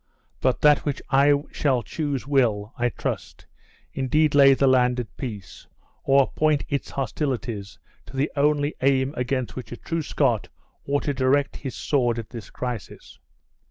But 0.39 0.61
that 0.61 0.79
which 0.79 0.99
I 1.11 1.31
shall 1.51 1.83
choose 1.83 2.25
will, 2.25 2.73
I 2.75 2.89
trust, 2.89 3.45
indeed 3.93 4.33
lay 4.33 4.55
the 4.55 4.65
land 4.65 4.99
at 4.99 5.15
peace, 5.15 5.67
or 6.03 6.31
point 6.31 6.65
its 6.69 6.89
hostilities 6.89 7.77
to 8.07 8.17
the 8.17 8.31
only 8.35 8.73
aim 8.81 9.13
against 9.15 9.55
which 9.55 9.71
a 9.71 9.77
true 9.77 10.01
Scot 10.01 10.49
ought 10.87 11.03
to 11.03 11.13
direct 11.13 11.57
his 11.57 11.75
sword 11.75 12.17
at 12.17 12.31
this 12.31 12.49
crisis!" 12.49 13.19